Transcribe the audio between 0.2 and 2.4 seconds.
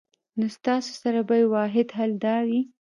نو ستاسو سره به ئې واحد حل دا